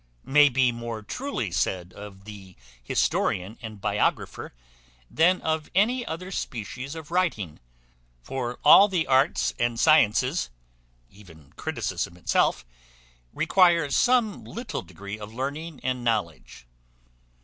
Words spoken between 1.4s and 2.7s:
said of the